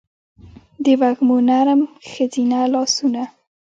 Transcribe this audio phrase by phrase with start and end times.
[0.83, 3.23] دوږمو نرم ښځینه لا سونه